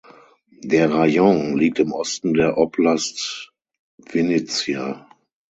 [0.63, 3.53] Der Rajon liegt im Osten der Oblast
[3.99, 5.07] Winnyzja.